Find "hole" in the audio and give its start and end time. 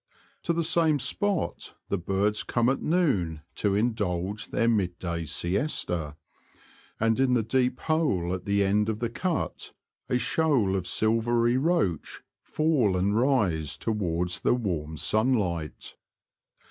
7.81-8.33